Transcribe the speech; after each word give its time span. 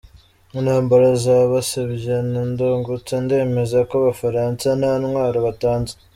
Intambara 0.57 1.07
za 1.23 1.37
Basebya 1.51 2.17
na 2.31 2.41
Ndungutse 2.49 3.13
ndemeza 3.23 3.77
ko 3.89 3.93
Abafaransa 4.01 4.67
nta 4.79 4.93
ntwaro 5.01 5.39
batanze. 5.47 5.93